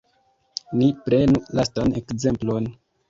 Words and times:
Ni 0.79 0.87
prenu 1.09 1.41
lastan 1.59 1.93
ekzemplon. 2.01 2.73